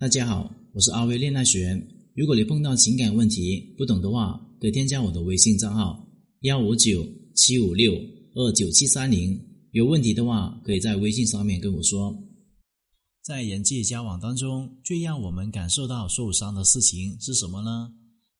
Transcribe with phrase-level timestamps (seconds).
[0.00, 1.88] 大家好，我是阿威恋爱学员。
[2.14, 6.08] 如果你碰到情感问题不懂的话，可以添加我的微信账号
[6.40, 7.92] 幺五九七五六
[8.34, 9.38] 二九七三零。
[9.72, 12.16] 有问题的话，可以在微信上面跟我说。
[13.22, 17.92] 在人际交往当中，最让我们感受到受伤的事情是什么呢？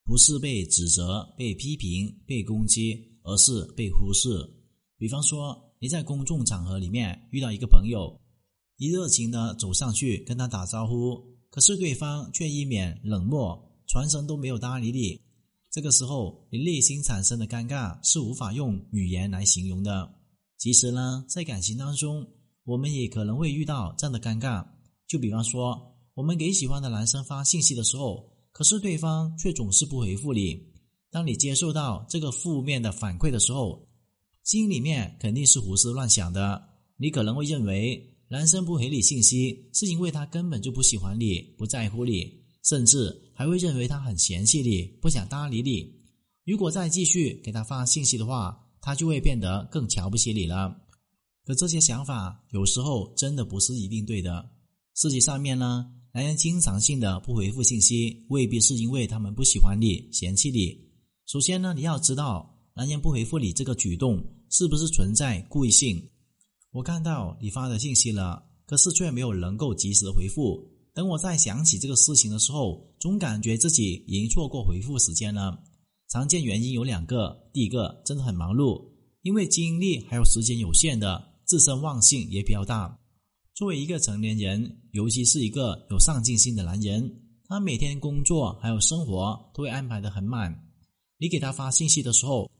[0.07, 4.31] 不是被指责、被批评、被攻击，而是被忽视。
[4.97, 8.19] 比方说，你在公众场合里面遇到一个朋友，
[8.79, 11.29] 一热情的走上去跟他打招呼。
[11.51, 15.21] 可是对方却一脸冷漠，全程都没有搭理你。
[15.69, 20.15] 这个时候，你内心产生的尴尬是无法用语言来形容的。
[20.59, 22.27] 其实呢，在感情当中，
[22.65, 24.65] 我们也可能会遇到这样的尴尬。
[25.09, 30.61] 就比方说，我们给喜欢的男生发信息的时候，可是对方却总是不回复你。
[31.11, 33.89] 当你接受到这个负面的反馈的时候，
[34.45, 36.63] 心里面肯定是胡思乱想的。
[36.97, 38.10] 你可能会认为。
[38.33, 45.93] 男生不回你信息，是因为他根本就不喜欢你，不在乎你，甚至还会认为他很嫌弃你，不想搭理你。
[46.45, 50.81] 如果再继续给他发信息的话，他就会变得更瞧不起你了。
[51.45, 54.49] 可这些想法有时候真的不是一定对的。
[54.95, 60.79] 实际上面呢，男人经常性的不回复信息，未必是因为他们不喜欢你、嫌弃你。
[61.27, 66.01] 首先呢，你要知道，男人不回复你这个举动是不是存在故意性。
[66.73, 70.65] 我看到你发的信息了，可是却没有能够及时回复。
[70.95, 75.65] 等我再想起这个事情的时候，总感觉自己已经错过回复时间了。
[76.09, 78.89] 常见原因有两个：第一个，真的很忙碌，
[79.23, 82.99] 因为精力还有时间有限的，自身忘性也比较大。
[83.55, 90.57] 作为一个成年人，尤其是一个有上进心的男人，他每天工作还有生活都会安排的很满。
[91.19, 92.51] 你给他发信息的时候，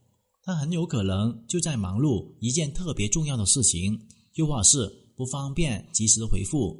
[0.51, 3.97] 他很有可能就在忙碌一件特别重要的事情，
[4.33, 4.85] 又或是
[5.15, 6.77] 不方便及时回复。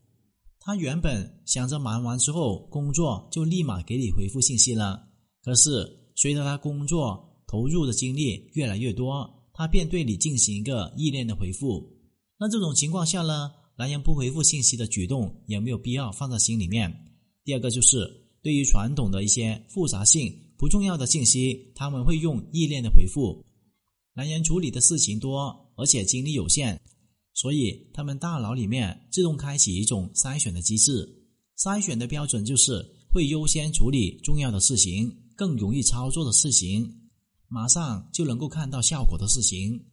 [0.59, 5.01] 他原本想着忙完之后工作就立马给你回复信息了，
[5.41, 11.81] 可是随着他工作投入的精力越来越多，他便对你进行一个意念的回复。
[12.37, 16.93] 那这种情况下呢，男人不回复信息的举动也没有必要放在心里面。
[17.45, 18.05] 第二个就是
[18.43, 23.41] 对于传统的一些复杂性不重要的信息，他们会用意念的回复。
[24.13, 26.79] 男人处理的事情多，而且精力有限，
[27.33, 31.07] 所以他们大脑里面自动开启一种筛选的机制。
[31.57, 36.91] 筛选的标准就是会优先处理重要的事情，更容易操作的事情，
[37.47, 39.85] 马上就能够看到效果的事情。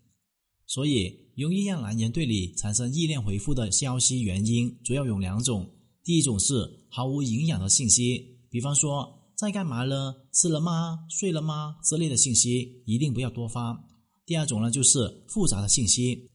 [0.67, 5.71] 所以，容易让男人对你产生意念回复的消息原因主要有两种：
[6.03, 13.84] 第一种是毫无营养的信息，比方说在干嘛了、吃了吗、睡了吗之类的信息，一定不要多发。
[14.28, 16.31] 第二种呢，就是复杂的信息，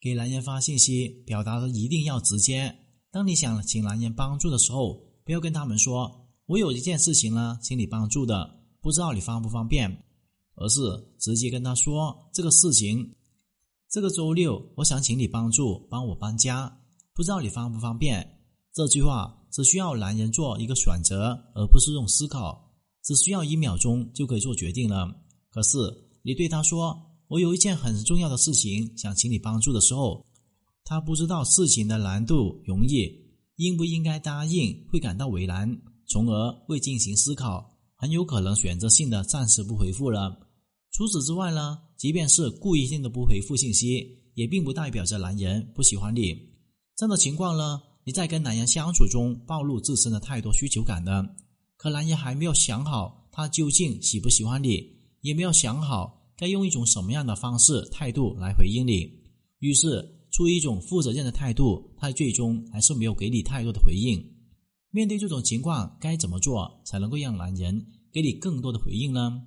[0.00, 2.74] 给男人发信息，表达的一定要直接。
[3.10, 9.94] 当你想请男人帮助的时候，不要跟他们说“我有一件事情呢，请你帮助的，不知道你方不方便”，
[10.56, 10.80] 而是
[11.20, 13.14] 直接跟他说这个事情。
[13.90, 16.74] 这个周六，我想请你帮助帮我搬家，
[17.12, 18.26] 不知道你方不方便。
[18.72, 22.72] 这句话只需要男人做一个选择，而不是用思考，
[23.02, 25.14] 只需要一秒钟就可以做决定了。
[25.50, 25.76] 可是
[26.22, 27.10] 你对他说。
[27.28, 30.24] 我有一件很重要的事情想请你帮助的时候，
[30.84, 33.10] 他不知道事情的难度容易，
[33.56, 40.38] 应不应该答应，会感到为难，从而会进行思考，很有可能选择性的暂时不回复了。
[40.92, 46.34] 除此之外呢，即便是故意性的不回复信息，也并不代表着男人不喜欢你。
[46.94, 51.26] 这样的情况呢，你在跟男人相处中暴露自身的太多需求感呢，
[51.76, 54.86] 可男人还没有想好他究竟喜不喜欢你，
[55.22, 56.23] 也没有想好。
[56.36, 59.10] 该用一种什么样的方式、态度来回应你？
[59.60, 64.22] 于是，出于一种负责任的态度，他最终还是没有给你太多的回应。
[64.90, 69.42] 面对这种情况，该怎么做才能够让男人给你更多的回应呢？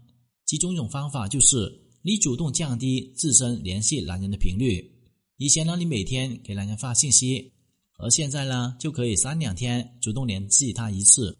[0.45, 4.89] 其中一种方法就是你主动降低自身联系男人的频率。
[5.37, 7.51] 以前呢，你每天给男人发信息，
[7.97, 11.37] 而现在呢，就可以三两天主动联系他一次。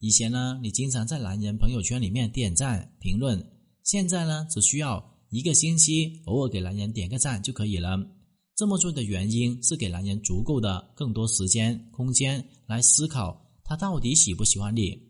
[0.00, 3.55] 以前呢，你经常在男人朋友圈里面点赞、评论。
[3.86, 7.96] 现在呢，只需要一个星期偶尔给男人点个赞就可以了。
[8.56, 15.00] 这么做的原因是给男人足够的更多时间、空间来思考他到底喜不喜欢你。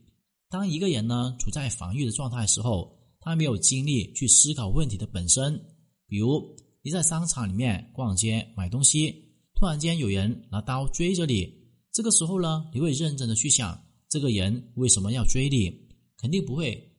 [0.50, 5.58] 当一个人呢处在防御的状态时候，他没有精力去思考问题的本身。
[6.06, 9.10] 比如你在商场里面逛街买东西，
[9.54, 11.50] 突然间有人拿刀追着你，
[11.94, 13.80] 这个时候呢，你会认真的去想
[14.10, 15.72] 这个人为什么要追你？
[16.18, 16.92] 肯定不会。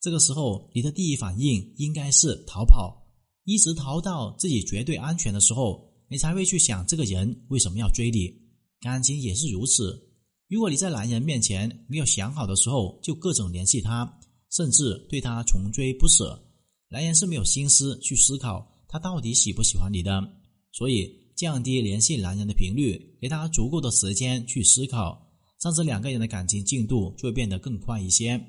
[0.00, 3.04] 这个时候，你的第一反应应该是逃跑，
[3.44, 8.32] 一直逃到自己绝对安全的时候，你才会去想这个人为什么要追你。
[8.80, 10.00] 感情也是如此，
[10.48, 14.18] 如果你在男人面前没有想好的时候就各种联系他，
[14.50, 16.40] 甚至对他穷追不舍，
[16.88, 20.22] 男人是没有心思去思考他到底喜不喜欢你的。
[20.70, 25.20] 所以降低联系男人的频率，给他足够的时间去思考，
[25.58, 28.40] 这样子两个人的感情进度就会变得更快一些。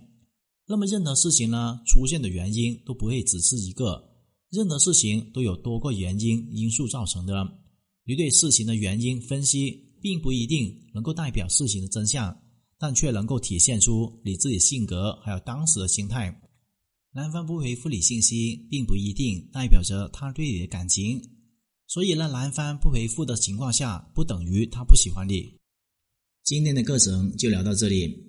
[0.70, 4.02] 那么任何事情呢，出现的原因都不会只是一个，
[4.50, 7.34] 任何事情都有多个原因因素造成的。
[8.06, 9.90] 你对事情的原因分析。
[10.02, 12.34] 并不一定能够代表事情的真相，
[12.78, 16.42] 但却能够体现出你自己性格还有当时的心态。
[17.12, 21.22] 男方不回复你信息，并不一定代表着他对你的感情，
[21.86, 25.54] 所以呢，男方不回复的情况下，不等于他不喜欢你。
[26.46, 28.29] 今天的课程就聊到这里。